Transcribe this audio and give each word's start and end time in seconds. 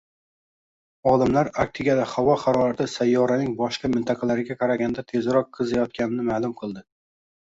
Olimlar 1.09 1.49
Arktikada 1.63 2.07
havo 2.13 2.37
harorati 2.43 2.87
sayyoraning 2.93 3.51
boshqa 3.59 3.91
mintaqalariga 3.97 4.57
qaraganda 4.63 5.05
tezroq 5.13 5.53
qiziyotganini 5.59 6.27
ma’lum 6.31 6.57
qildi 6.63 6.83